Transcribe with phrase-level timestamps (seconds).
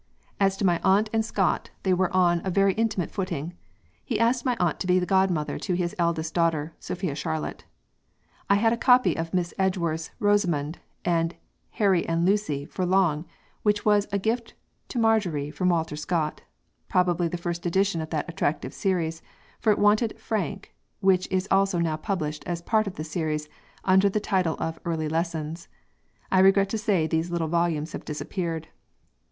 [0.39, 3.53] "As to my aunt and Scott, they were on a very intimate footing.
[4.03, 7.65] He asked my aunt to be godmother to his eldest daughter Sophia Charlotte.
[8.49, 11.35] I had a copy of Miss Edgeworth's 'Rosamond' and
[11.69, 13.25] 'Harry and Lucy' for long,
[13.61, 14.55] which was 'a gift
[14.87, 16.41] to Marjorie from Walter Scott,'
[16.89, 19.21] probably the first edition of that attractive series,
[19.59, 23.47] for it wanted 'Frank,' which is always now published as part of the series
[23.85, 25.67] under the title of 'Early Lessons.'
[26.31, 28.67] I regret to say these little volumes have disappeared."